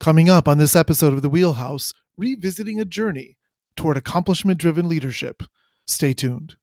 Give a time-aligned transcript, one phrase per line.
[0.00, 3.36] Coming up on this episode of The Wheelhouse, revisiting a journey
[3.76, 5.42] toward accomplishment driven leadership.
[5.86, 6.56] Stay tuned.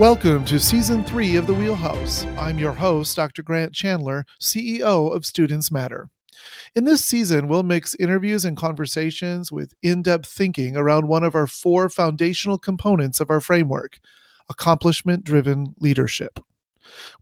[0.00, 2.24] Welcome to season three of The Wheelhouse.
[2.38, 3.42] I'm your host, Dr.
[3.42, 6.08] Grant Chandler, CEO of Students Matter.
[6.74, 11.34] In this season, we'll mix interviews and conversations with in depth thinking around one of
[11.34, 14.00] our four foundational components of our framework
[14.48, 16.40] accomplishment driven leadership.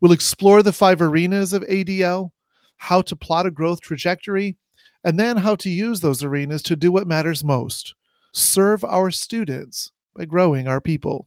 [0.00, 2.30] We'll explore the five arenas of ADL,
[2.77, 4.56] how to plot a growth trajectory,
[5.02, 7.97] and then how to use those arenas to do what matters most
[8.33, 11.27] serve our students by growing our people.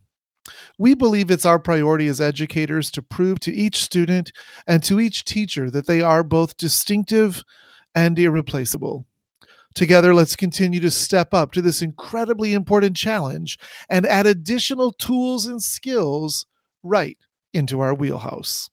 [0.77, 4.31] We believe it's our priority as educators to prove to each student
[4.67, 7.43] and to each teacher that they are both distinctive
[7.93, 9.05] and irreplaceable.
[9.73, 13.57] Together, let's continue to step up to this incredibly important challenge
[13.89, 16.45] and add additional tools and skills
[16.83, 17.17] right
[17.53, 18.69] into our wheelhouse.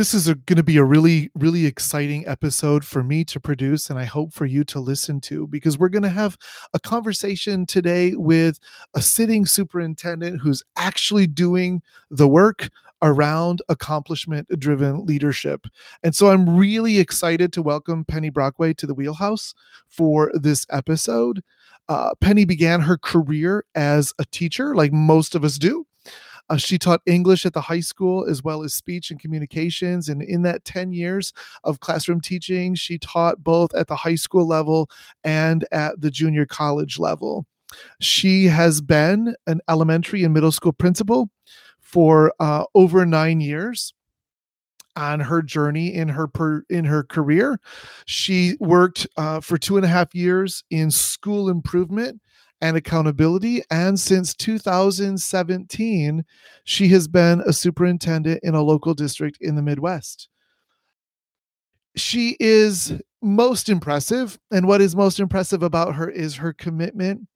[0.00, 3.98] This is going to be a really, really exciting episode for me to produce, and
[3.98, 6.38] I hope for you to listen to because we're going to have
[6.72, 8.58] a conversation today with
[8.94, 12.70] a sitting superintendent who's actually doing the work
[13.02, 15.66] around accomplishment driven leadership.
[16.02, 19.52] And so I'm really excited to welcome Penny Brockway to the Wheelhouse
[19.86, 21.42] for this episode.
[21.90, 25.84] Uh, Penny began her career as a teacher, like most of us do.
[26.50, 30.08] Uh, she taught English at the high school as well as speech and communications.
[30.08, 34.46] And in that 10 years of classroom teaching, she taught both at the high school
[34.46, 34.90] level
[35.22, 37.46] and at the junior college level.
[38.00, 41.30] She has been an elementary and middle school principal
[41.78, 43.94] for uh, over nine years
[44.96, 47.60] on her journey in her per, in her career.
[48.06, 52.20] She worked uh, for two and a half years in school improvement
[52.60, 53.62] and accountability.
[53.70, 56.24] And since 2017,
[56.64, 60.28] she has been a superintendent in a local district in the Midwest.
[61.96, 64.38] She is most impressive.
[64.50, 67.26] And what is most impressive about her is her commitment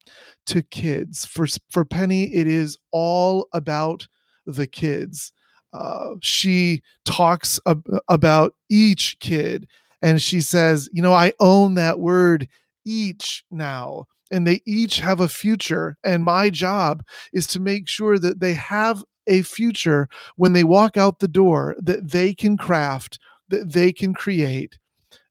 [0.47, 1.25] to kids.
[1.25, 4.07] For, for Penny, it is all about
[4.47, 5.33] the kids.
[5.73, 9.67] Uh, she talks ab- about each kid
[10.03, 12.49] and she says, You know, I own that word
[12.85, 15.97] each now and they each have a future.
[16.03, 20.97] And my job is to make sure that they have a future when they walk
[20.97, 24.77] out the door that they can craft, that they can create,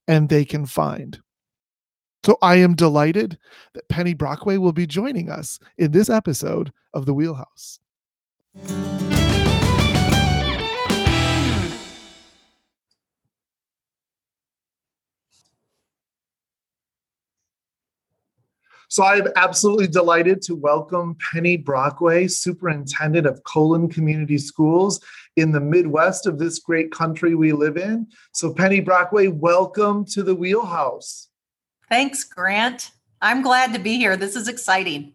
[0.07, 1.19] and they can find.
[2.25, 3.37] So I am delighted
[3.73, 7.79] that Penny Brockway will be joining us in this episode of The Wheelhouse.
[18.93, 24.99] So I'm absolutely delighted to welcome Penny Brockway, Superintendent of Colon Community Schools
[25.35, 28.05] in the Midwest of this great country we live in.
[28.33, 31.29] So, Penny Brockway, welcome to the Wheelhouse.
[31.89, 32.91] Thanks, Grant.
[33.19, 34.15] I'm glad to be here.
[34.15, 35.13] This is exciting.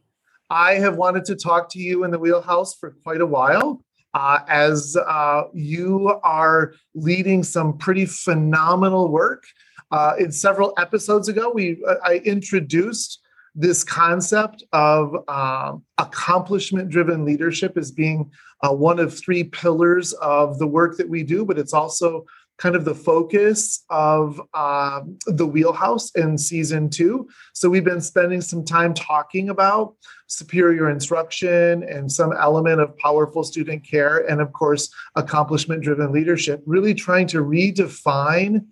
[0.51, 3.85] I have wanted to talk to you in the Wheelhouse for quite a while.
[4.13, 9.45] Uh, as uh, you are leading some pretty phenomenal work.
[9.93, 13.21] Uh, in several episodes ago, we uh, I introduced
[13.59, 18.31] this concept of um, accomplishment driven leadership is being
[18.63, 22.25] uh, one of three pillars of the work that we do, but it's also
[22.59, 27.29] kind of the focus of um, the wheelhouse in season two.
[27.53, 29.97] So we've been spending some time talking about
[30.29, 36.63] superior instruction and some element of powerful student care, and of course, accomplishment driven leadership,
[36.65, 38.67] really trying to redefine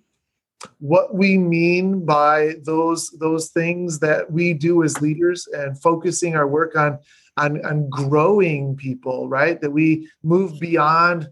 [0.78, 6.46] what we mean by those those things that we do as leaders and focusing our
[6.46, 6.98] work on
[7.36, 9.60] on, on growing people right?
[9.60, 11.28] That we move beyond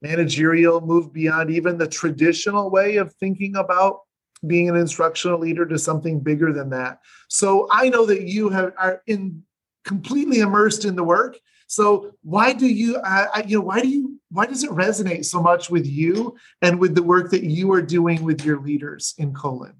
[0.00, 4.00] managerial move beyond even the traditional way of thinking about
[4.46, 7.00] being an instructional leader to something bigger than that.
[7.28, 9.42] So i know that you have are in
[9.84, 11.38] completely immersed in the work
[11.68, 15.40] so why do you, uh, you know, why do you, why does it resonate so
[15.40, 19.34] much with you and with the work that you are doing with your leaders in
[19.34, 19.74] Colon?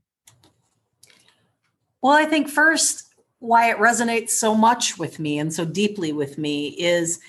[2.02, 3.06] Well, I think first,
[3.40, 7.20] why it resonates so much with me and so deeply with me is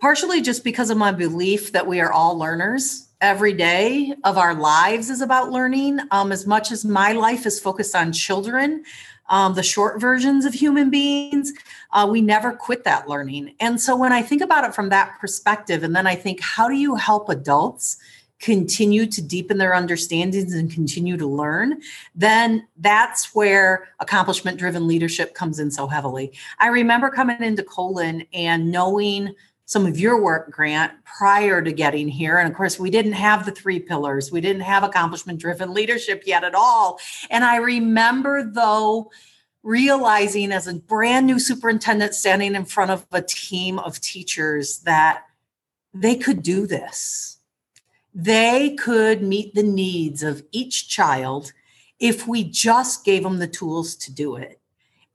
[0.00, 3.08] partially just because of my belief that we are all learners.
[3.20, 6.00] Every day of our lives is about learning.
[6.10, 8.84] Um, as much as my life is focused on children,
[9.30, 11.52] um, the short versions of human beings.
[11.92, 13.54] Uh, we never quit that learning.
[13.60, 16.68] And so when I think about it from that perspective, and then I think, how
[16.68, 17.96] do you help adults?
[18.40, 21.78] continue to deepen their understandings and continue to learn,
[22.14, 26.32] then that's where accomplishment driven leadership comes in so heavily.
[26.58, 29.34] I remember coming into Colon and knowing
[29.70, 32.38] some of your work, Grant, prior to getting here.
[32.38, 36.24] And of course, we didn't have the three pillars, we didn't have accomplishment driven leadership
[36.26, 36.98] yet at all.
[37.30, 39.12] And I remember, though,
[39.62, 45.22] realizing as a brand new superintendent standing in front of a team of teachers that
[45.94, 47.38] they could do this.
[48.12, 51.52] They could meet the needs of each child
[52.00, 54.59] if we just gave them the tools to do it.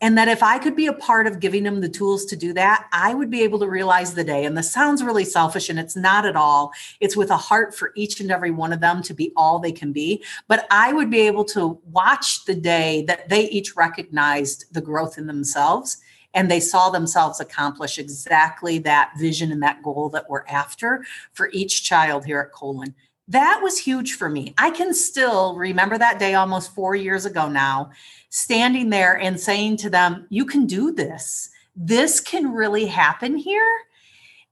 [0.01, 2.53] And that if I could be a part of giving them the tools to do
[2.53, 4.43] that, I would be able to realize the day.
[4.43, 6.73] And this sounds really selfish, and it's not at all.
[6.99, 9.71] It's with a heart for each and every one of them to be all they
[9.71, 10.23] can be.
[10.47, 15.17] But I would be able to watch the day that they each recognized the growth
[15.17, 15.97] in themselves
[16.35, 21.49] and they saw themselves accomplish exactly that vision and that goal that we're after for
[21.53, 22.93] each child here at Colon.
[23.27, 24.53] That was huge for me.
[24.57, 27.91] I can still remember that day almost four years ago now
[28.29, 31.49] standing there and saying to them, You can do this.
[31.75, 33.67] This can really happen here.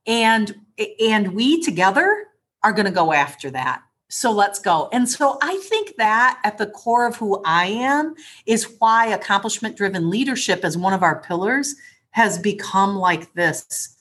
[0.08, 0.56] And,
[1.00, 2.26] and we together
[2.64, 3.84] are going to go after that.
[4.10, 4.90] So let's go.
[4.92, 8.16] And so I think that at the core of who I am
[8.46, 11.76] is why accomplishment driven leadership as one of our pillars
[12.12, 13.93] has become like this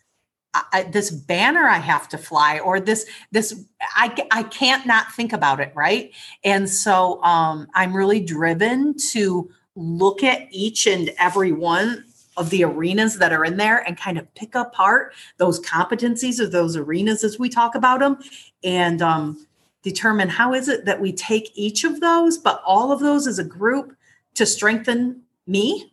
[0.54, 3.64] I, this banner I have to fly or this this
[3.96, 6.12] I I can't not think about it right?
[6.44, 12.04] And so um, I'm really driven to look at each and every one
[12.36, 16.52] of the arenas that are in there and kind of pick apart those competencies of
[16.52, 18.18] those arenas as we talk about them
[18.64, 19.46] and um,
[19.82, 23.38] determine how is it that we take each of those but all of those as
[23.38, 23.94] a group
[24.34, 25.92] to strengthen me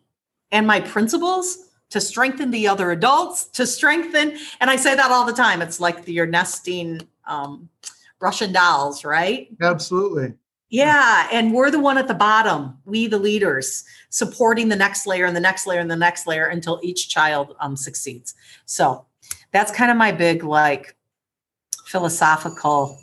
[0.52, 5.26] and my principals to strengthen the other adults to strengthen and i say that all
[5.26, 7.70] the time it's like the, your nesting um,
[8.20, 10.34] russian dolls right absolutely
[10.72, 15.26] yeah, and we're the one at the bottom, we the leaders, supporting the next layer
[15.26, 18.36] and the next layer and the next layer until each child um, succeeds.
[18.66, 19.06] So
[19.52, 20.96] that's kind of my big like
[21.86, 23.00] philosophical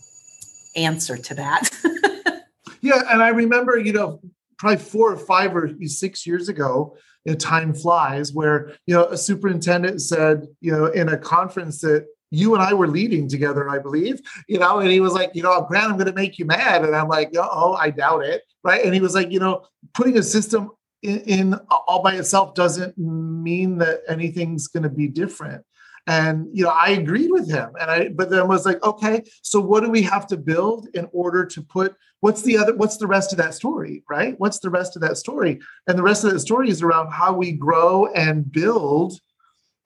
[0.77, 1.69] answer to that.
[2.83, 4.21] yeah, and I remember, you know,
[4.59, 9.05] probably four or five or six years ago, you know, time flies, where you know
[9.07, 13.69] a superintendent said, you know, in a conference that you and I were leading together,
[13.69, 16.39] I believe, you know, and he was like, you know, Grant, I'm going to make
[16.39, 16.85] you mad.
[16.85, 18.43] And I'm like, oh, I doubt it.
[18.65, 18.85] Right.
[18.85, 19.65] And he was like, you know,
[19.95, 20.71] putting a system
[21.03, 25.65] in, in all by itself doesn't mean that anything's going to be different.
[26.07, 27.71] And, you know, I agreed with him.
[27.81, 31.09] And I, but then was like, okay, so what do we have to build in
[31.13, 34.05] order to put, what's the other, what's the rest of that story?
[34.09, 34.39] Right.
[34.39, 35.59] What's the rest of that story?
[35.89, 39.21] And the rest of that story is around how we grow and build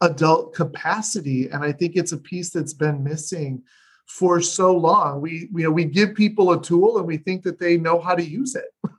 [0.00, 3.62] adult capacity and i think it's a piece that's been missing
[4.06, 7.58] for so long we you know we give people a tool and we think that
[7.58, 8.90] they know how to use it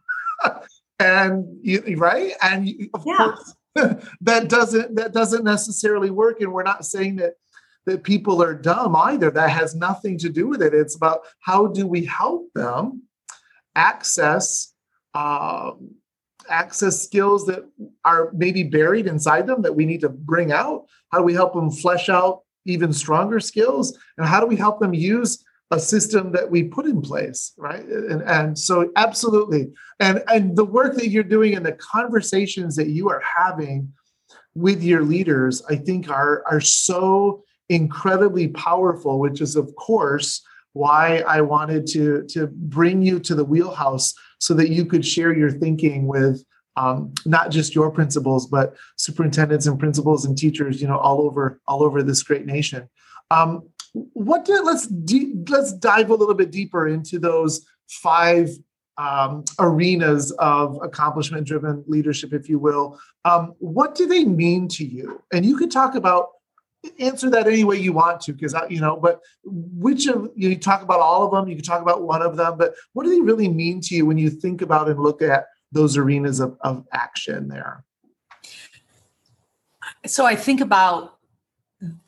[1.00, 3.18] and you, right and of yeah.
[3.18, 3.56] course
[4.22, 7.34] that doesn't that doesn't necessarily work and we're not saying that
[7.86, 11.68] that people are dumb either that has nothing to do with it it's about how
[11.68, 13.02] do we help them
[13.76, 14.74] access
[15.14, 15.96] um,
[16.50, 17.66] access skills that
[18.06, 20.86] are maybe buried inside them that we need to bring out?
[21.12, 23.98] How do we help them flesh out even stronger skills?
[24.18, 27.54] And how do we help them use a system that we put in place?
[27.58, 27.84] Right.
[27.86, 29.72] And, and so, absolutely.
[30.00, 33.92] And, and the work that you're doing and the conversations that you are having
[34.54, 41.24] with your leaders, I think, are, are so incredibly powerful, which is, of course, why
[41.28, 45.52] I wanted to, to bring you to the wheelhouse so that you could share your
[45.52, 46.44] thinking with
[46.78, 51.60] um, not just your principals, but superintendents and principals and teachers, you know, all over
[51.68, 52.88] all over this great nation.
[53.30, 58.50] Um, what did let's de- let's dive a little bit deeper into those five
[58.98, 63.00] um, arenas of accomplishment driven leadership, if you will.
[63.26, 65.22] Um, what do they mean to you?
[65.34, 66.30] And you could talk about
[67.00, 70.82] answer that any way you want to because you know but which of you talk
[70.82, 73.22] about all of them you can talk about one of them but what do they
[73.22, 76.84] really mean to you when you think about and look at those arenas of, of
[76.92, 77.84] action there
[80.08, 81.20] so i think about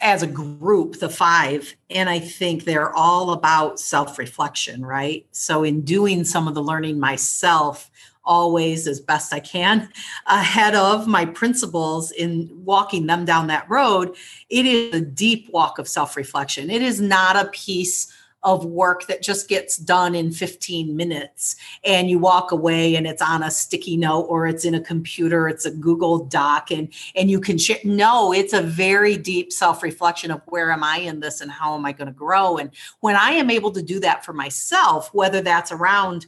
[0.01, 5.81] as a group the five and i think they're all about self-reflection right so in
[5.81, 7.89] doing some of the learning myself
[8.25, 9.89] always as best I can
[10.27, 14.15] ahead of my principals in walking them down that road.
[14.49, 16.69] It is a deep walk of self reflection.
[16.69, 18.11] It is not a piece
[18.43, 23.21] of work that just gets done in 15 minutes and you walk away and it's
[23.21, 27.31] on a sticky note or it's in a computer it's a google doc and and
[27.31, 31.41] you can share no it's a very deep self-reflection of where am i in this
[31.41, 32.69] and how am i going to grow and
[32.99, 36.25] when i am able to do that for myself whether that's around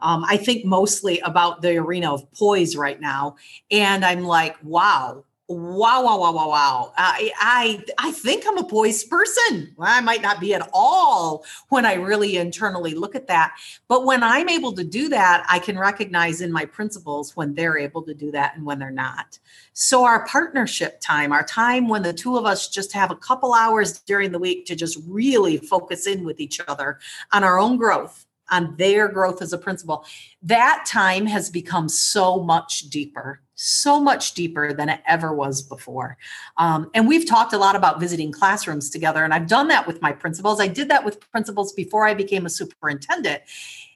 [0.00, 3.36] um, I think mostly about the arena of poise right now.
[3.70, 6.92] And I'm like, wow, wow wow wow wow wow.
[6.96, 9.74] I i i think i'm a poised person.
[9.78, 13.54] I might not be at all when i really internally look at that.
[13.86, 17.76] But when i'm able to do that i can recognize in my principals when they're
[17.76, 19.38] able to do that and when they're not.
[19.74, 23.52] So our partnership time our time when the two of us just have a couple
[23.52, 26.98] hours during the week to just really focus in with each other
[27.32, 30.04] on our own growth on their growth as a principal
[30.42, 36.16] that time has become so much deeper so much deeper than it ever was before.
[36.56, 40.02] Um, and we've talked a lot about visiting classrooms together, and I've done that with
[40.02, 40.60] my principals.
[40.60, 43.42] I did that with principals before I became a superintendent.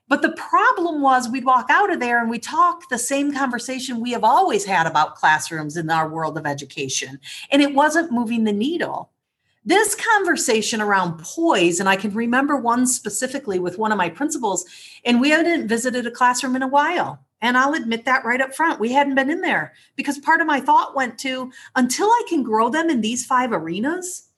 [0.08, 4.00] But the problem was we'd walk out of there and we talk the same conversation
[4.00, 8.44] we have always had about classrooms in our world of education, and it wasn't moving
[8.44, 9.10] the needle.
[9.68, 14.64] This conversation around poise, and I can remember one specifically with one of my principals,
[15.04, 18.54] and we hadn't visited a classroom in a while and I'll admit that right up
[18.54, 18.80] front.
[18.80, 22.42] We hadn't been in there because part of my thought went to until I can
[22.42, 24.28] grow them in these five arenas,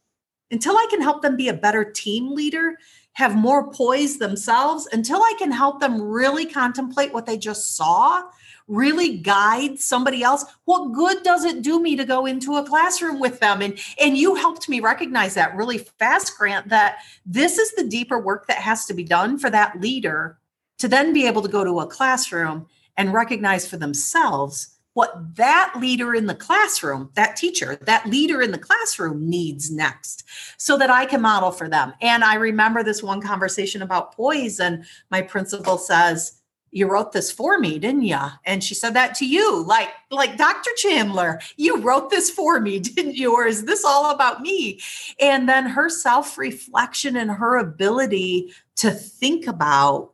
[0.50, 2.76] until I can help them be a better team leader,
[3.12, 8.24] have more poise themselves, until I can help them really contemplate what they just saw,
[8.70, 10.44] really guide somebody else.
[10.64, 13.60] What good does it do me to go into a classroom with them?
[13.60, 18.18] And and you helped me recognize that really fast, Grant, that this is the deeper
[18.18, 20.38] work that has to be done for that leader
[20.78, 25.72] to then be able to go to a classroom and recognize for themselves what that
[25.78, 30.24] leader in the classroom, that teacher, that leader in the classroom needs next
[30.58, 31.92] so that I can model for them.
[32.00, 36.39] And I remember this one conversation about poise, and my principal says,
[36.72, 40.36] you wrote this for me didn't you and she said that to you like like
[40.36, 44.80] dr chandler you wrote this for me didn't you or is this all about me
[45.20, 50.12] and then her self reflection and her ability to think about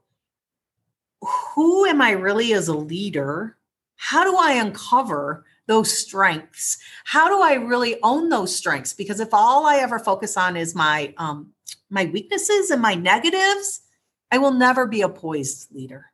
[1.23, 3.57] who am I really as a leader?
[3.97, 6.79] How do I uncover those strengths?
[7.05, 8.93] How do I really own those strengths?
[8.93, 11.53] Because if all I ever focus on is my um,
[11.91, 13.83] my weaknesses and my negatives,
[14.31, 16.07] I will never be a poised leader.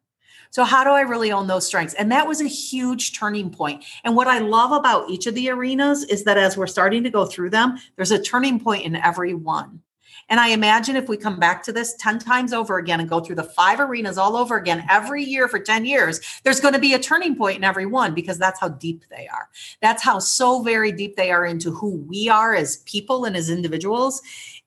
[0.52, 1.94] So, how do I really own those strengths?
[1.94, 3.84] And that was a huge turning point.
[4.04, 7.10] And what I love about each of the arenas is that as we're starting to
[7.10, 9.80] go through them, there's a turning point in every one.
[10.28, 13.20] And I imagine if we come back to this 10 times over again and go
[13.20, 16.80] through the five arenas all over again every year for 10 years, there's going to
[16.80, 19.48] be a turning point in every one because that's how deep they are.
[19.80, 23.48] That's how so very deep they are into who we are as people and as
[23.48, 24.20] individuals.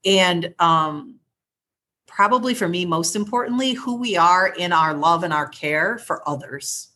[0.03, 1.19] And um,
[2.15, 6.27] probably for me, most importantly, who we are in our love and our care for
[6.27, 6.87] others.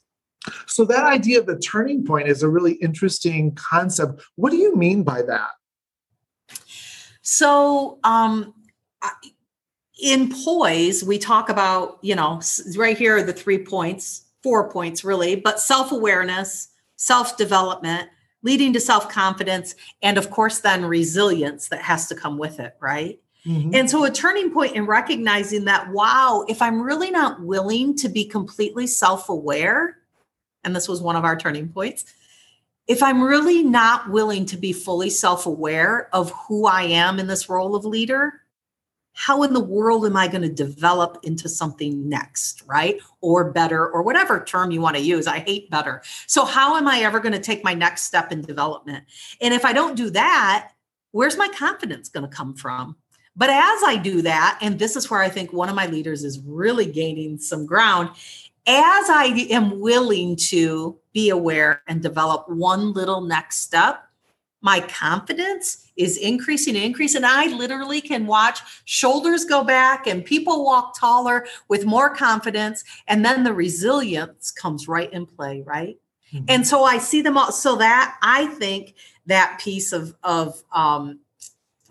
[0.66, 4.22] So, that idea of the turning point is a really interesting concept.
[4.38, 5.50] What do you mean by that?
[7.22, 8.54] So, um,
[10.02, 12.42] in poise, we talk about, you know,
[12.78, 18.08] right here are the three points, four points really, but self awareness, self development,
[18.42, 22.78] leading to self confidence, and of course, then resilience that has to come with it,
[22.80, 23.20] right?
[23.50, 23.74] Mm-hmm.
[23.74, 28.08] And so, a turning point in recognizing that, wow, if I'm really not willing to
[28.08, 29.98] be completely self aware,
[30.64, 32.06] and this was one of our turning points,
[32.86, 37.26] if I'm really not willing to be fully self aware of who I am in
[37.26, 38.34] this role of leader,
[39.14, 43.02] how in the world am I going to develop into something next, right?
[43.20, 45.26] Or better, or whatever term you want to use.
[45.26, 46.04] I hate better.
[46.28, 49.06] So, how am I ever going to take my next step in development?
[49.42, 50.74] And if I don't do that,
[51.14, 52.96] where's my confidence going to come from?
[53.40, 56.26] But as I do that, and this is where I think one of my leaders
[56.26, 58.10] is really gaining some ground,
[58.68, 64.04] as I am willing to be aware and develop one little next step,
[64.62, 67.24] my confidence is increasing and increasing.
[67.24, 72.84] And I literally can watch shoulders go back and people walk taller with more confidence.
[73.08, 75.98] And then the resilience comes right in play, right?
[76.34, 76.44] Mm-hmm.
[76.50, 77.54] And so I see them all.
[77.54, 78.96] So that I think
[79.28, 81.20] that piece of, of um,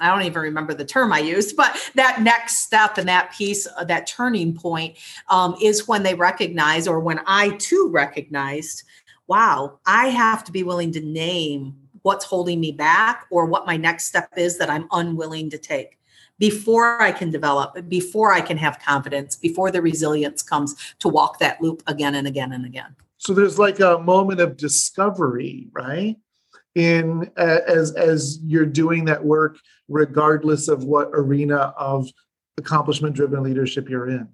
[0.01, 3.67] I don't even remember the term I used, but that next step and that piece,
[3.67, 4.97] uh, that turning point
[5.29, 8.85] um, is when they recognize, or when I too recognized,
[9.27, 13.77] wow, I have to be willing to name what's holding me back or what my
[13.77, 15.99] next step is that I'm unwilling to take
[16.39, 21.39] before I can develop, before I can have confidence, before the resilience comes to walk
[21.41, 22.95] that loop again and again and again.
[23.19, 26.17] So there's like a moment of discovery, right?
[26.79, 29.59] In uh, as as you're doing that work
[29.89, 32.09] regardless of what arena of
[32.57, 34.29] accomplishment driven leadership you're in.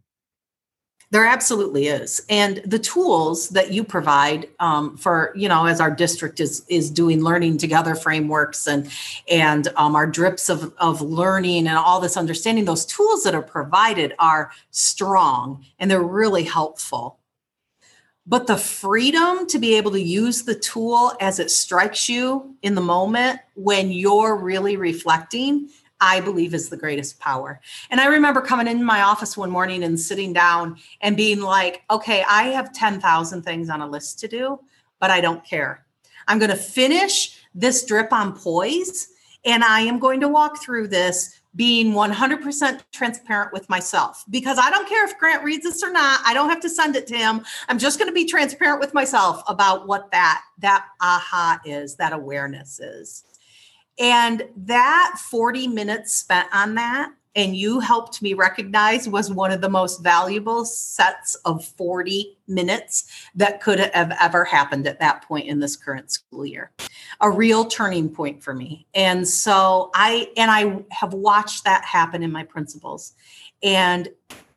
[1.11, 5.91] There absolutely is, and the tools that you provide um, for you know as our
[5.91, 8.91] district is is doing learning together frameworks and
[9.31, 12.65] and um, our drips of of learning and all this understanding.
[12.65, 17.21] Those tools that are provided are strong and they're really helpful.
[18.27, 22.75] But the freedom to be able to use the tool as it strikes you in
[22.75, 25.69] the moment when you're really reflecting
[26.01, 27.61] I believe is the greatest power.
[27.91, 31.83] And I remember coming in my office one morning and sitting down and being like,
[31.91, 34.61] okay, I have 10,000 things on a list to do,
[35.01, 35.87] but I don't care.
[36.29, 39.09] I'm going to finish this drip on poise
[39.47, 44.71] and I am going to walk through this being 100% transparent with myself because I
[44.71, 46.21] don't care if Grant reads this or not.
[46.27, 47.45] I don't have to send it to him.
[47.69, 52.13] I'm just going to be transparent with myself about what that that aha is, that
[52.13, 53.25] awareness is.
[53.99, 59.61] And that 40 minutes spent on that, and you helped me recognize was one of
[59.61, 65.47] the most valuable sets of 40 minutes that could have ever happened at that point
[65.47, 66.71] in this current school year.
[67.21, 68.87] A real turning point for me.
[68.95, 73.15] And so I and I have watched that happen in my principals.
[73.63, 74.09] And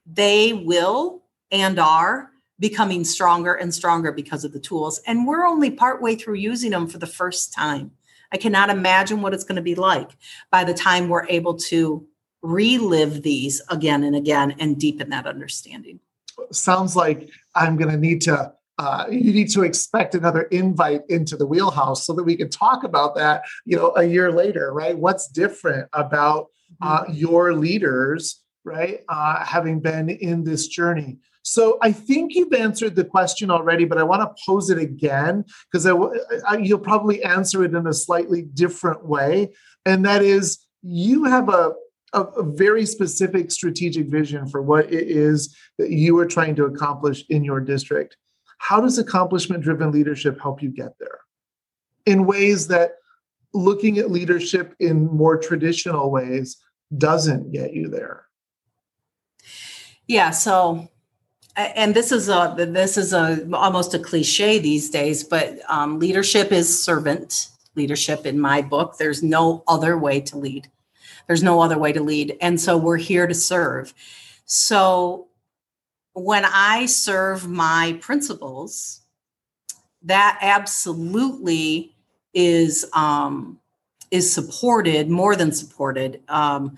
[0.05, 4.99] they will and are becoming stronger and stronger because of the tools.
[5.05, 7.91] And we're only partway through using them for the first time.
[8.31, 10.11] I cannot imagine what it's going to be like
[10.51, 12.05] by the time we're able to
[12.47, 15.99] relive these again and again and deepen that understanding.
[16.51, 18.53] Sounds like I'm going to need to.
[18.79, 22.83] Uh, you need to expect another invite into the wheelhouse so that we can talk
[22.83, 23.43] about that.
[23.65, 24.95] You know, a year later, right?
[24.95, 26.47] What's different about
[26.81, 27.13] uh, mm-hmm.
[27.13, 29.01] your leaders, right?
[29.09, 31.17] Uh, having been in this journey.
[31.41, 35.45] So I think you've answered the question already, but I want to pose it again
[35.71, 35.85] because
[36.59, 39.53] you'll probably answer it in a slightly different way.
[39.85, 41.71] And that is, you have a,
[42.17, 46.65] a, a very specific strategic vision for what it is that you are trying to
[46.65, 48.17] accomplish in your district.
[48.57, 51.19] How does accomplishment driven leadership help you get there?
[52.05, 52.93] In ways that
[53.53, 56.57] looking at leadership in more traditional ways
[56.97, 58.25] doesn't get you there.
[60.07, 60.89] Yeah, so
[61.57, 66.51] and this is a this is a almost a cliche these days but um, leadership
[66.51, 70.69] is servant leadership in my book there's no other way to lead
[71.27, 72.37] there's no other way to lead.
[72.41, 73.93] And so we're here to serve.
[74.45, 75.27] So
[76.13, 79.01] when i serve my principals
[80.01, 81.95] that absolutely
[82.33, 83.59] is um,
[84.09, 86.21] is supported more than supported.
[86.29, 86.77] Um,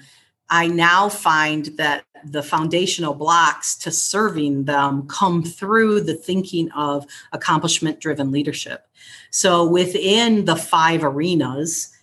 [0.49, 7.05] I now find that the foundational blocks to serving them come through the thinking of
[7.31, 8.87] accomplishment driven leadership.
[9.29, 11.95] So within the five arenas,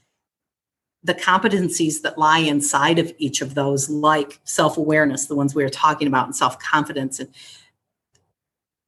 [1.06, 5.62] the competencies that lie inside of each of those, like self awareness, the ones we
[5.62, 7.28] were talking about, and self confidence, and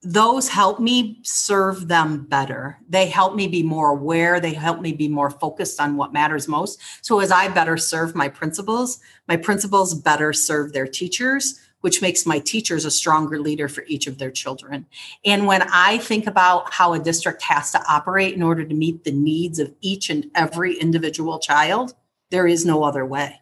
[0.02, 2.78] those help me serve them better.
[2.88, 4.40] They help me be more aware.
[4.40, 6.80] They help me be more focused on what matters most.
[7.02, 12.26] So, as I better serve my principals, my principals better serve their teachers, which makes
[12.26, 14.86] my teachers a stronger leader for each of their children.
[15.24, 19.04] And when I think about how a district has to operate in order to meet
[19.04, 21.94] the needs of each and every individual child,
[22.30, 23.40] there is no other way.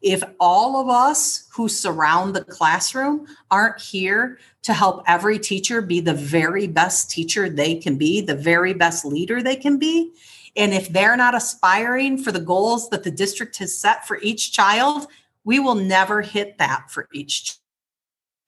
[0.00, 6.00] If all of us who surround the classroom aren't here to help every teacher be
[6.00, 10.12] the very best teacher they can be, the very best leader they can be,
[10.56, 14.52] and if they're not aspiring for the goals that the district has set for each
[14.52, 15.06] child,
[15.44, 17.56] we will never hit that for each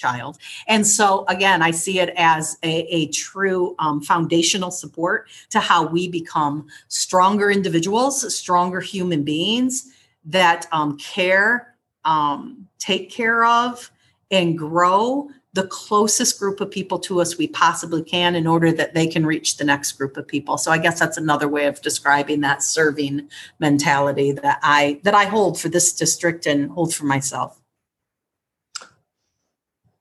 [0.00, 0.38] child.
[0.66, 5.86] And so, again, I see it as a, a true um, foundational support to how
[5.86, 9.92] we become stronger individuals, stronger human beings
[10.24, 13.90] that um, care, um, take care of,
[14.30, 18.94] and grow the closest group of people to us we possibly can in order that
[18.94, 21.82] they can reach the next group of people so i guess that's another way of
[21.82, 27.04] describing that serving mentality that i that i hold for this district and hold for
[27.04, 27.59] myself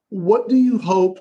[0.09, 1.19] what do you hope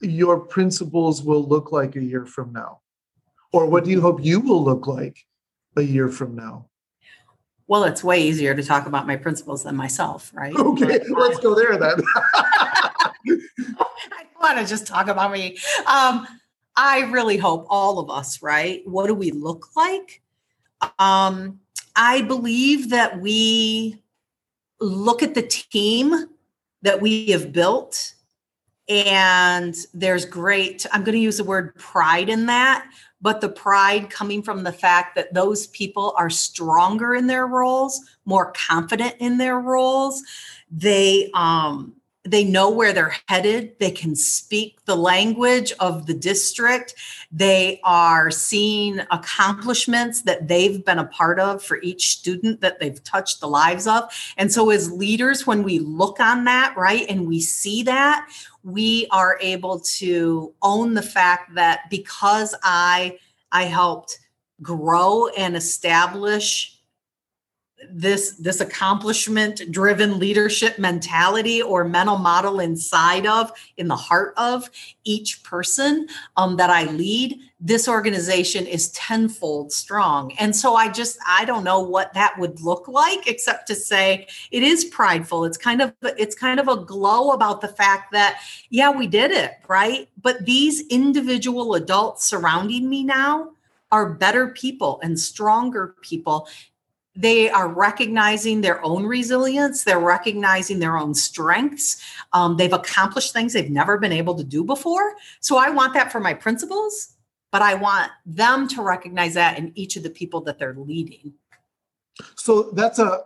[0.00, 2.80] your principals will look like a year from now
[3.52, 5.24] or what do you hope you will look like
[5.76, 6.66] a year from now?
[7.68, 10.54] Well, it's way easier to talk about my principals than myself, right?
[10.54, 11.96] Okay, let's go there then.
[12.24, 13.10] I
[14.40, 15.58] want to just talk about me.
[15.86, 16.26] Um,
[16.76, 18.82] I really hope all of us, right?
[18.84, 20.22] What do we look like?
[20.98, 21.60] Um,
[21.96, 24.02] I believe that we
[24.80, 26.28] look at the team
[26.86, 28.14] that we have built
[28.88, 32.86] And there's great, I'm going to use the word pride in that,
[33.20, 38.00] but the pride coming from the fact that those people are stronger in their roles,
[38.26, 40.22] more confident in their roles.
[40.70, 41.95] They, um,
[42.26, 43.78] they know where they're headed.
[43.78, 46.94] They can speak the language of the district.
[47.30, 53.02] They are seeing accomplishments that they've been a part of for each student that they've
[53.04, 54.12] touched the lives of.
[54.36, 58.28] And so, as leaders, when we look on that, right, and we see that,
[58.62, 63.18] we are able to own the fact that because I
[63.52, 64.18] I helped
[64.62, 66.75] grow and establish
[67.90, 74.70] this this accomplishment driven leadership mentality or mental model inside of in the heart of
[75.04, 80.32] each person um, that i lead this organization is tenfold strong.
[80.38, 84.26] And so i just i don't know what that would look like except to say
[84.50, 85.44] it is prideful.
[85.44, 89.30] It's kind of it's kind of a glow about the fact that yeah we did
[89.30, 90.08] it right?
[90.20, 93.52] But these individual adults surrounding me now
[93.90, 96.48] are better people and stronger people
[97.16, 99.84] they are recognizing their own resilience.
[99.84, 102.02] They're recognizing their own strengths.
[102.32, 105.14] Um, they've accomplished things they've never been able to do before.
[105.40, 107.14] So i want that for my principals
[107.52, 111.34] but i want them to recognize that in each of the people that they're leading.
[112.34, 113.20] So that's a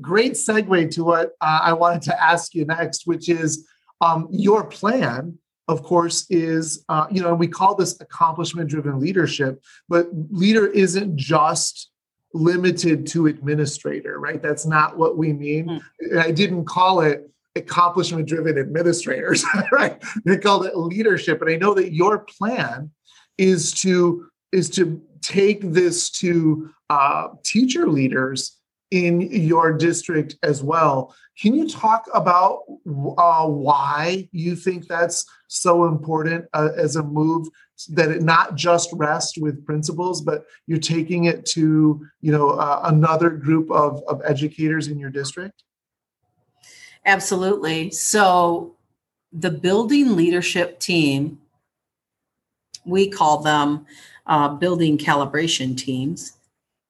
[0.00, 3.66] great segue to what uh, i wanted to ask you next which is
[4.00, 9.62] um, your plan of course is uh, you know we call this accomplishment driven leadership
[9.88, 11.91] but leader isn't just
[12.34, 14.42] limited to administrator, right?
[14.42, 15.82] That's not what we mean.
[16.02, 16.18] Mm.
[16.18, 20.02] I didn't call it accomplishment driven administrators, right?
[20.24, 21.40] They called it leadership.
[21.42, 22.90] And I know that your plan
[23.38, 28.58] is to is to take this to uh, teacher leaders
[28.90, 31.14] in your district as well.
[31.40, 32.60] Can you talk about
[33.16, 37.48] uh, why you think that's so important uh, as a move
[37.86, 42.82] that it not just rest with principals, but you're taking it to you know uh,
[42.84, 45.64] another group of, of educators in your district?
[47.04, 47.90] Absolutely.
[47.90, 48.76] So
[49.32, 51.40] the building leadership team,
[52.84, 53.86] we call them
[54.26, 56.34] uh, building calibration teams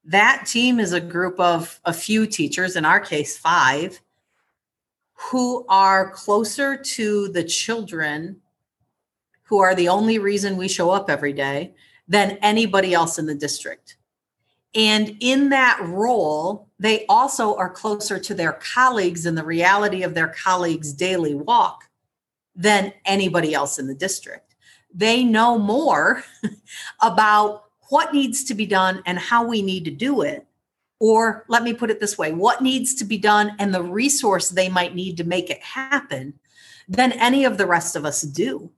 [0.04, 4.00] that team is a group of a few teachers, in our case, five,
[5.14, 8.40] who are closer to the children
[9.44, 11.74] who are the only reason we show up every day
[12.08, 13.96] than anybody else in the district.
[14.74, 20.14] And in that role, they also are closer to their colleagues and the reality of
[20.14, 21.84] their colleagues' daily walk
[22.54, 24.54] than anybody else in the district.
[24.94, 26.24] They know more
[27.00, 30.46] about what needs to be done and how we need to do it.
[30.98, 34.48] Or let me put it this way what needs to be done and the resource
[34.48, 36.34] they might need to make it happen
[36.88, 38.70] than any of the rest of us do.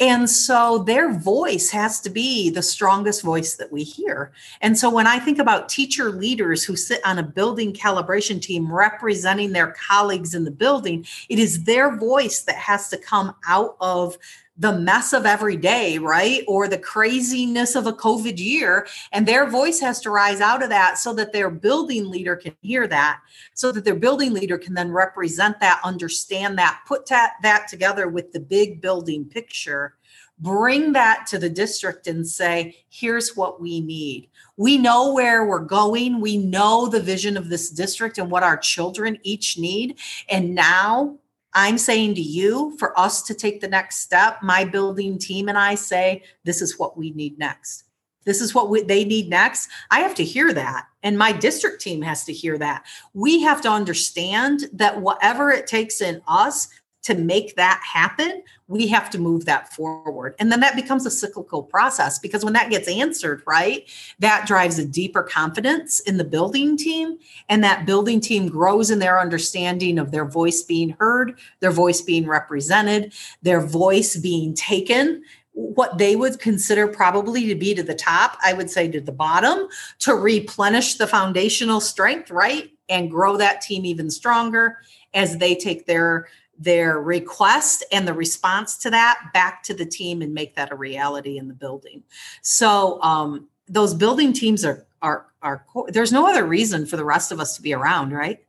[0.00, 4.30] And so their voice has to be the strongest voice that we hear.
[4.60, 8.72] And so when I think about teacher leaders who sit on a building calibration team
[8.72, 13.76] representing their colleagues in the building, it is their voice that has to come out
[13.80, 14.16] of
[14.58, 16.42] the mess of every day, right?
[16.48, 18.86] Or the craziness of a COVID year.
[19.12, 22.54] And their voice has to rise out of that so that their building leader can
[22.60, 23.20] hear that,
[23.54, 28.08] so that their building leader can then represent that, understand that, put that, that together
[28.08, 29.94] with the big building picture,
[30.40, 34.28] bring that to the district and say, here's what we need.
[34.56, 36.20] We know where we're going.
[36.20, 39.98] We know the vision of this district and what our children each need.
[40.28, 41.18] And now
[41.54, 45.58] I'm saying to you, for us to take the next step, my building team and
[45.58, 47.84] I say, this is what we need next.
[48.24, 49.70] This is what we, they need next.
[49.90, 50.86] I have to hear that.
[51.02, 52.84] And my district team has to hear that.
[53.14, 56.68] We have to understand that whatever it takes in us
[57.02, 60.34] to make that happen, we have to move that forward.
[60.38, 64.78] And then that becomes a cyclical process because when that gets answered, right, that drives
[64.78, 67.18] a deeper confidence in the building team.
[67.48, 72.02] And that building team grows in their understanding of their voice being heard, their voice
[72.02, 75.22] being represented, their voice being taken.
[75.52, 79.12] What they would consider probably to be to the top, I would say to the
[79.12, 79.68] bottom,
[80.00, 82.70] to replenish the foundational strength, right?
[82.88, 84.78] And grow that team even stronger
[85.14, 86.28] as they take their
[86.58, 90.76] their request and the response to that back to the team and make that a
[90.76, 92.02] reality in the building.
[92.42, 97.30] So um, those building teams are are are there's no other reason for the rest
[97.30, 98.44] of us to be around, right?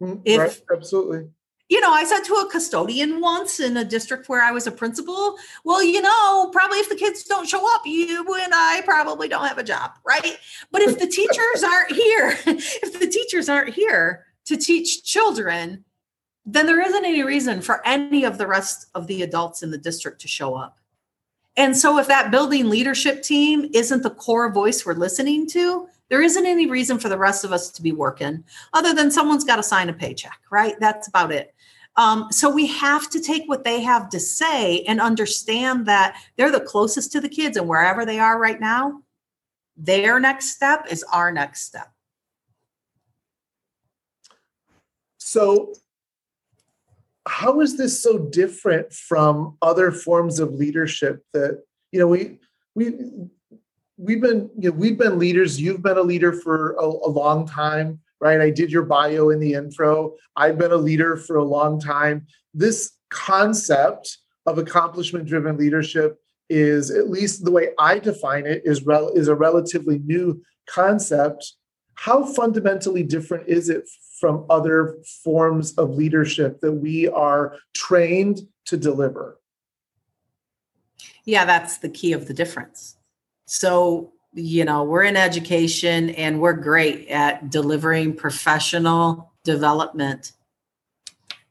[0.00, 1.28] Mm, if right, absolutely.
[1.68, 4.72] You know, I said to a custodian once in a district where I was a
[4.72, 9.28] principal, well, you know, probably if the kids don't show up, you and I probably
[9.28, 10.36] don't have a job, right?
[10.72, 15.84] But if the teachers aren't here, if the teachers aren't here to teach children,
[16.54, 19.78] then there isn't any reason for any of the rest of the adults in the
[19.78, 20.78] district to show up.
[21.56, 26.22] And so, if that building leadership team isn't the core voice we're listening to, there
[26.22, 29.56] isn't any reason for the rest of us to be working other than someone's got
[29.56, 30.74] to sign a paycheck, right?
[30.80, 31.54] That's about it.
[31.96, 36.52] Um, so we have to take what they have to say and understand that they're
[36.52, 39.02] the closest to the kids, and wherever they are right now,
[39.76, 41.92] their next step is our next step.
[45.18, 45.74] So,
[47.28, 52.38] how is this so different from other forms of leadership that you know we
[52.74, 52.94] we
[53.96, 57.46] we've been you know we've been leaders you've been a leader for a, a, long
[57.46, 58.40] time right?
[58.40, 60.14] I did your bio in the intro.
[60.36, 62.26] I've been a leader for a long time.
[62.54, 68.84] This concept of accomplishment driven leadership is at least the way i define it is
[68.84, 71.54] rel- is a relatively new concept.
[71.94, 73.88] How fundamentally different is it
[74.20, 79.40] from other forms of leadership that we are trained to deliver
[81.24, 82.96] yeah that's the key of the difference
[83.50, 90.34] so, you know, we're in education and we're great at delivering professional development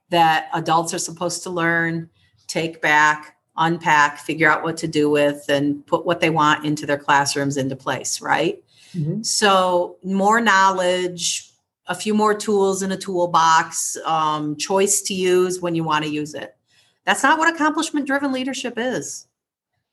[0.09, 2.09] that adults are supposed to learn,
[2.47, 6.85] take back, unpack, figure out what to do with, and put what they want into
[6.85, 8.63] their classrooms into place, right?
[8.95, 9.23] Mm-hmm.
[9.23, 11.51] So, more knowledge,
[11.89, 16.11] a few more tools in a toolbox, um, choice to use when you want to
[16.11, 16.55] use it.
[17.03, 19.27] That's not what accomplishment driven leadership is.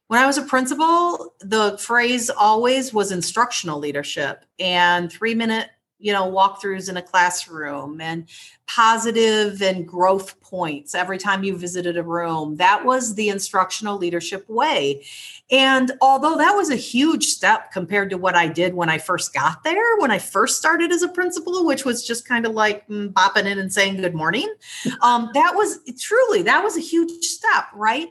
[0.08, 6.12] When I was a principal, the phrase always was instructional leadership and three minute, you
[6.12, 8.28] know, walkthroughs in a classroom and
[8.66, 12.56] positive and growth points every time you visited a room.
[12.56, 15.04] That was the instructional leadership way.
[15.50, 19.32] And although that was a huge step compared to what I did when I first
[19.32, 22.86] got there, when I first started as a principal, which was just kind of like
[22.88, 24.52] mm, bopping in and saying good morning,
[25.00, 28.08] um, that was truly that was a huge step, right?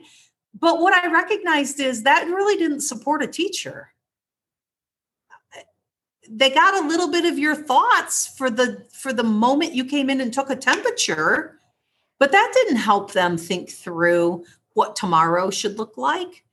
[0.58, 3.92] But what I recognized is that really didn't support a teacher.
[6.28, 10.10] They got a little bit of your thoughts for the for the moment you came
[10.10, 11.60] in and took a temperature,
[12.18, 16.44] but that didn't help them think through what tomorrow should look like.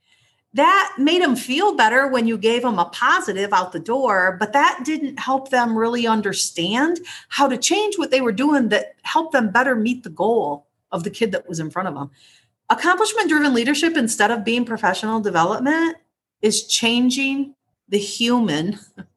[0.54, 4.54] That made them feel better when you gave them a positive out the door, but
[4.54, 9.32] that didn't help them really understand how to change what they were doing that helped
[9.32, 12.12] them better meet the goal of the kid that was in front of them
[12.70, 15.98] accomplishment driven leadership instead of being professional development
[16.42, 17.56] is changing
[17.90, 18.80] the human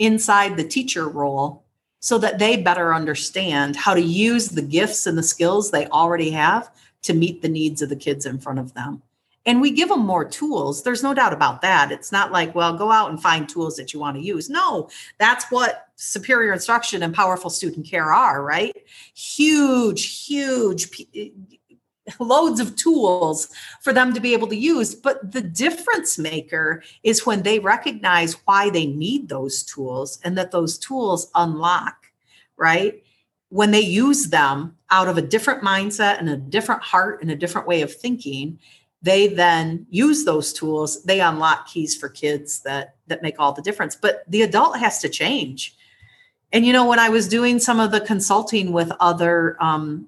[0.00, 1.62] inside the teacher role
[2.00, 6.30] so that they better understand how to use the gifts and the skills they already
[6.30, 6.70] have
[7.02, 9.02] to meet the needs of the kids in front of them.
[9.46, 10.82] And we give them more tools.
[10.82, 11.92] There's no doubt about that.
[11.92, 14.50] It's not like, well, go out and find tools that you want to use.
[14.50, 18.74] No, that's what superior instruction and powerful student care are, right?
[19.14, 20.90] Huge, huge
[22.18, 23.48] loads of tools
[23.80, 24.94] for them to be able to use.
[24.94, 30.50] But the difference maker is when they recognize why they need those tools and that
[30.50, 32.06] those tools unlock,
[32.56, 33.02] right?
[33.50, 37.36] When they use them out of a different mindset and a different heart and a
[37.36, 38.58] different way of thinking,
[39.02, 43.62] they then use those tools they unlock keys for kids that that make all the
[43.62, 45.76] difference but the adult has to change
[46.52, 50.06] and you know when i was doing some of the consulting with other um,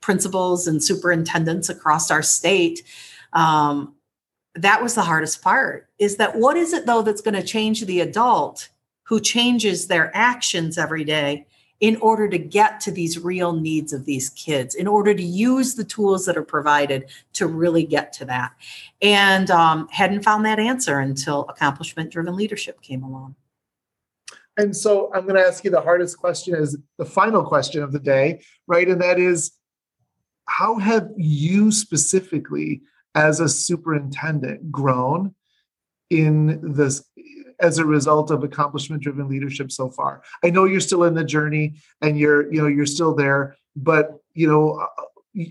[0.00, 2.82] principals and superintendents across our state
[3.32, 3.94] um,
[4.54, 7.84] that was the hardest part is that what is it though that's going to change
[7.84, 8.68] the adult
[9.04, 11.46] who changes their actions every day
[11.80, 15.74] in order to get to these real needs of these kids in order to use
[15.74, 18.52] the tools that are provided to really get to that?
[19.00, 23.34] And um, hadn't found that answer until accomplishment driven leadership came along.
[24.56, 27.92] And so i'm going to ask you the hardest question is the final question of
[27.92, 28.88] the day right?
[28.88, 29.52] And that is
[30.50, 32.82] how have you specifically
[33.14, 35.34] as a superintendent grown
[36.10, 37.04] in this
[37.60, 40.22] as a result of accomplishment driven leadership so far?
[40.42, 44.18] I know you're still in the journey and you're you know you're still there but
[44.34, 45.44] you know uh,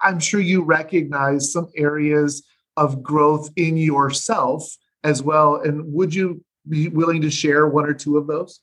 [0.00, 2.42] i'm sure you recognize some areas
[2.76, 7.94] of growth in yourself as well and would you be willing to share one or
[7.94, 8.58] two of those?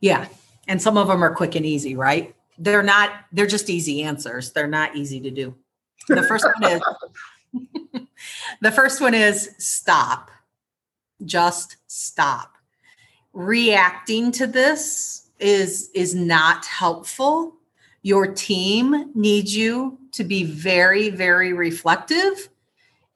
[0.00, 0.28] Yeah
[0.68, 4.52] and some of them are quick and easy right they're not they're just easy answers.
[4.52, 5.54] They're not easy to do.
[6.08, 6.82] The first one is
[8.60, 10.30] the first one is stop.
[11.24, 12.54] Just stop.
[13.32, 17.54] Reacting to this is is not helpful.
[18.02, 22.48] Your team needs you to be very very reflective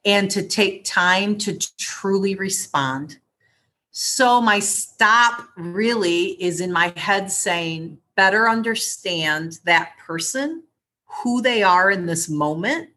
[0.05, 3.17] and to take time to truly respond.
[3.91, 10.63] So my stop really is in my head saying better understand that person
[11.23, 12.89] who they are in this moment,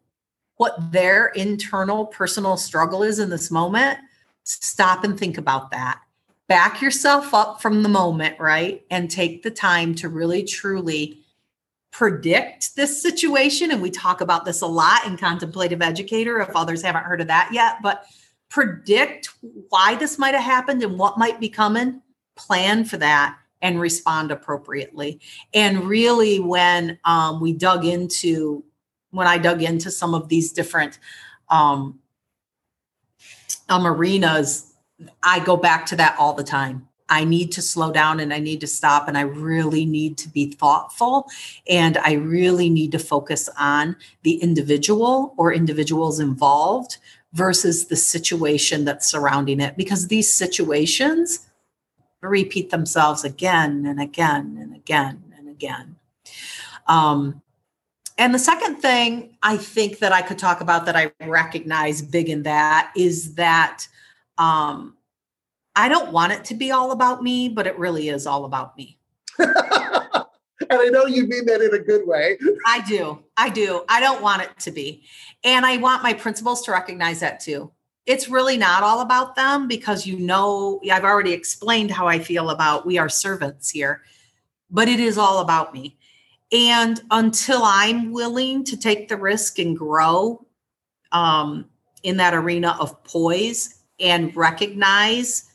[0.57, 3.99] what their internal personal struggle is in this moment,
[4.43, 5.99] stop and think about that.
[6.47, 8.85] Back yourself up from the moment, right?
[8.91, 11.19] And take the time to really truly
[11.91, 13.71] predict this situation.
[13.71, 17.27] And we talk about this a lot in Contemplative Educator, if others haven't heard of
[17.27, 18.05] that yet, but
[18.49, 19.29] predict
[19.69, 22.01] why this might have happened and what might be coming,
[22.35, 25.19] plan for that and respond appropriately.
[25.51, 28.63] And really, when um, we dug into,
[29.09, 30.99] when I dug into some of these different
[31.49, 31.99] um,
[33.67, 34.71] um, arenas,
[35.23, 36.87] I go back to that all the time.
[37.09, 40.29] I need to slow down and I need to stop and I really need to
[40.29, 41.27] be thoughtful
[41.67, 46.97] and I really need to focus on the individual or individuals involved
[47.33, 51.47] versus the situation that's surrounding it because these situations
[52.27, 55.95] repeat themselves again and again and again and again.
[56.87, 57.41] Um,
[58.17, 62.29] and the second thing I think that I could talk about that I recognize big
[62.29, 63.87] in that is that
[64.37, 64.95] um,
[65.75, 68.77] I don't want it to be all about me, but it really is all about
[68.77, 68.97] me.
[69.37, 69.51] and
[70.71, 72.37] I know you mean that in a good way.
[72.65, 73.21] I do.
[73.35, 73.83] I do.
[73.89, 75.03] I don't want it to be.
[75.43, 77.71] And I want my principals to recognize that too.
[78.05, 82.51] It's really not all about them because you know, I've already explained how I feel
[82.51, 84.03] about we are servants here,
[84.69, 85.97] but it is all about me.
[86.51, 90.45] And until I'm willing to take the risk and grow
[91.11, 91.65] um,
[92.03, 95.49] in that arena of poise and recognize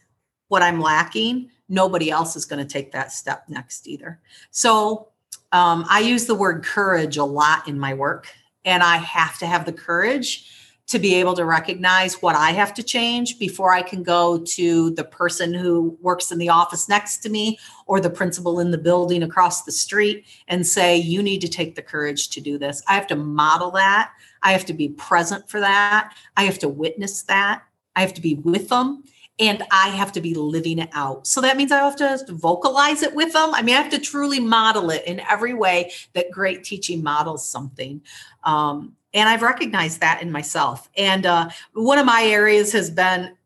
[0.49, 4.21] what I'm lacking, nobody else is going to take that step next either.
[4.51, 5.09] So
[5.53, 8.27] um, I use the word courage a lot in my work,
[8.65, 10.60] and I have to have the courage
[10.91, 14.91] to be able to recognize what I have to change before I can go to
[14.91, 18.79] the person who works in the office next to me or the principal in the
[18.79, 22.83] building across the street and say, You need to take the courage to do this.
[22.89, 24.11] I have to model that.
[24.43, 26.13] I have to be present for that.
[26.37, 27.63] I have to witness that.
[27.95, 29.05] I have to be with them
[29.39, 31.27] and I have to be living it out.
[31.27, 33.55] So that means I have to vocalize it with them.
[33.55, 37.49] I mean, I have to truly model it in every way that great teaching models
[37.49, 38.03] something.
[38.45, 40.89] Um, and I've recognized that in myself.
[40.97, 43.37] And uh, one of my areas has been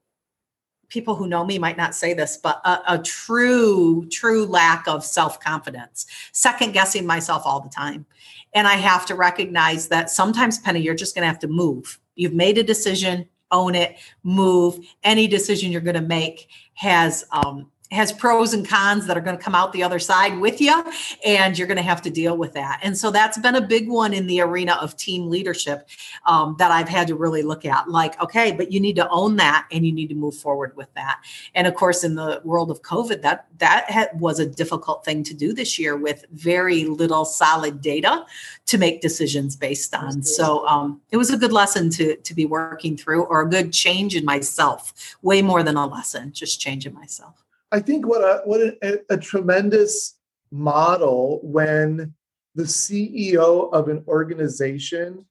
[0.89, 5.05] people who know me might not say this, but a, a true, true lack of
[5.05, 8.07] self confidence, second guessing myself all the time.
[8.53, 11.99] And I have to recognize that sometimes, Penny, you're just going to have to move.
[12.15, 14.79] You've made a decision, own it, move.
[15.03, 19.37] Any decision you're going to make has um, has pros and cons that are going
[19.37, 20.85] to come out the other side with you
[21.25, 22.81] and you're going to have to deal with that.
[22.83, 25.89] And so that's been a big one in the arena of team leadership
[26.27, 29.37] um, that i've had to really look at like okay but you need to own
[29.37, 31.21] that and you need to move forward with that.
[31.55, 35.23] And of course in the world of covid that that had, was a difficult thing
[35.25, 38.25] to do this year with very little solid data
[38.67, 40.23] to make decisions based on.
[40.23, 43.73] So um, it was a good lesson to to be working through or a good
[43.73, 47.44] change in myself way more than a lesson just changing myself
[47.75, 50.17] I think what a what a, a tremendous
[50.53, 52.15] model when
[52.55, 55.27] the CEO of an organization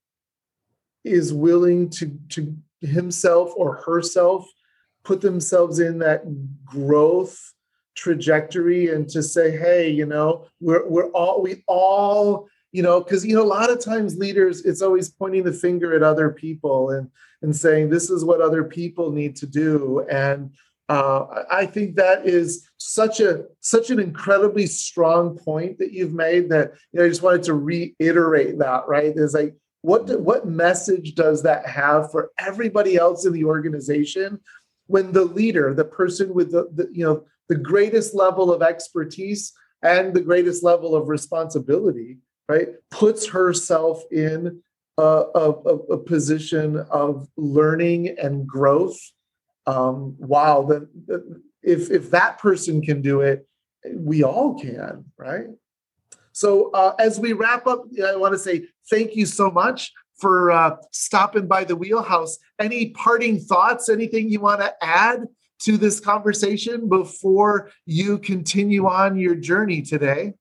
[1.06, 4.45] is willing to to himself or herself
[5.06, 6.23] put themselves in that
[6.65, 7.39] growth
[7.95, 13.25] trajectory and to say hey you know we're we're all we all you know because
[13.25, 16.89] you know a lot of times leaders it's always pointing the finger at other people
[16.89, 17.10] and
[17.43, 20.03] and saying this is what other people need to do.
[20.10, 20.51] And
[20.89, 26.49] uh, I think that is such a such an incredibly strong point that you've made.
[26.49, 28.83] That you know, I just wanted to reiterate that.
[28.87, 29.13] Right?
[29.15, 34.39] Is like what do, what message does that have for everybody else in the organization
[34.87, 39.53] when the leader, the person with the, the you know the greatest level of expertise
[39.81, 42.17] and the greatest level of responsibility,
[42.49, 44.61] right, puts herself in
[44.97, 45.01] a,
[45.35, 48.99] a, a position of learning and growth
[49.65, 50.88] um, wow, then
[51.62, 53.47] if if that person can do it,
[53.95, 55.47] we all can, right?
[56.32, 60.52] So uh, as we wrap up, I want to say thank you so much for
[60.52, 62.38] uh, stopping by the wheelhouse.
[62.60, 63.89] Any parting thoughts?
[63.89, 65.28] Anything you want to add
[65.60, 70.34] to this conversation before you continue on your journey today?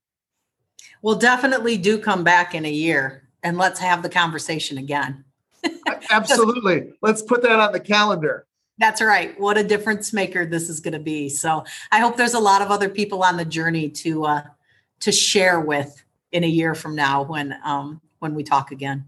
[1.01, 5.25] Well, definitely do come back in a year and let's have the conversation again.
[6.09, 6.93] Absolutely.
[7.01, 8.45] Let's put that on the calendar.
[8.79, 9.39] That's right.
[9.39, 11.29] What a difference maker this is going to be.
[11.29, 14.41] So I hope there's a lot of other people on the journey to uh,
[15.01, 19.05] to share with in a year from now when um, when we talk again.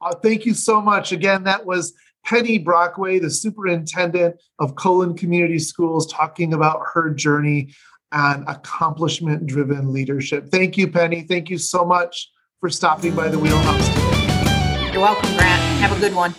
[0.00, 1.12] Uh, thank you so much.
[1.12, 1.94] Again, that was
[2.24, 7.74] Penny Brockway, the superintendent of Colon Community Schools, talking about her journey
[8.12, 10.48] and accomplishment driven leadership.
[10.48, 11.22] Thank you, Penny.
[11.22, 12.30] Thank you so much
[12.60, 14.92] for stopping by the Wheelhouse today.
[14.92, 15.62] You're welcome, Grant.
[15.80, 16.34] Have a good one.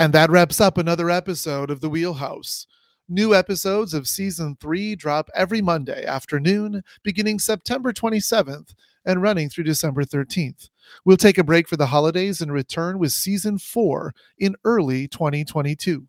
[0.00, 2.66] And that wraps up another episode of The Wheelhouse.
[3.10, 8.72] New episodes of season three drop every Monday afternoon, beginning September 27th
[9.04, 10.70] and running through December 13th.
[11.04, 16.06] We'll take a break for the holidays and return with season four in early 2022.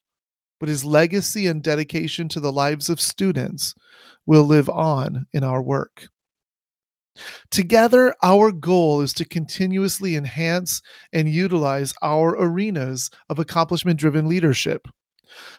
[0.59, 3.75] but his legacy and dedication to the lives of students
[4.27, 6.09] will live on in our work.
[7.51, 10.81] Together, our goal is to continuously enhance
[11.13, 14.89] and utilize our arenas of accomplishment driven leadership.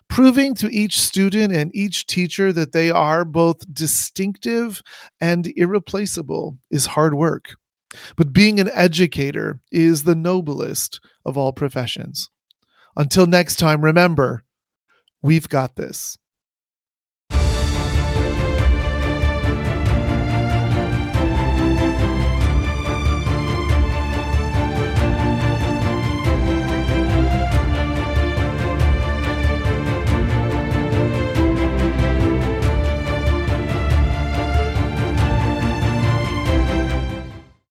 [0.07, 4.81] Proving to each student and each teacher that they are both distinctive
[5.19, 7.55] and irreplaceable is hard work.
[8.15, 12.29] But being an educator is the noblest of all professions.
[12.95, 14.43] Until next time, remember,
[15.21, 16.17] we've got this.